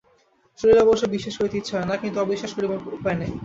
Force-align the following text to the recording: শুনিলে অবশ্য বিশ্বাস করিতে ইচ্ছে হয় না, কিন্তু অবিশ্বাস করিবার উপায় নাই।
শুনিলে 0.59 0.83
অবশ্য 0.85 1.03
বিশ্বাস 1.15 1.35
করিতে 1.37 1.55
ইচ্ছে 1.59 1.73
হয় 1.75 1.87
না, 1.89 1.95
কিন্তু 2.01 2.17
অবিশ্বাস 2.19 2.51
করিবার 2.55 2.79
উপায় 2.97 3.17
নাই। 3.19 3.31